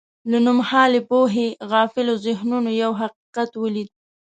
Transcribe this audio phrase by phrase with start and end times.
[0.29, 3.89] له نومهالې پوهې غافلو ذهنونو یو حقیقت ولید.